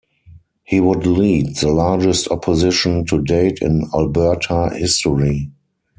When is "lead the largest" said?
1.05-2.27